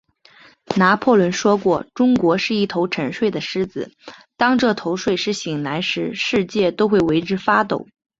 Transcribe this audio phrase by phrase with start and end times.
[0.75, 3.91] 拿破仑说过，中国是一头沉睡的狮子，
[4.35, 7.85] 当这头睡狮醒来时，世界都会为之发抖。